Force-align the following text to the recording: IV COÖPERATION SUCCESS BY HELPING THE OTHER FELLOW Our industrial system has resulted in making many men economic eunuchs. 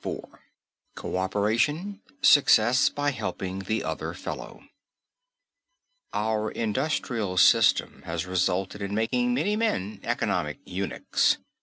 IV 0.03 0.17
COÖPERATION 0.97 1.99
SUCCESS 2.23 2.89
BY 2.89 3.11
HELPING 3.11 3.59
THE 3.59 3.83
OTHER 3.83 4.15
FELLOW 4.15 4.63
Our 6.11 6.49
industrial 6.49 7.37
system 7.37 8.01
has 8.07 8.25
resulted 8.25 8.81
in 8.81 8.95
making 8.95 9.35
many 9.35 9.55
men 9.55 9.99
economic 10.03 10.57
eunuchs. 10.65 11.37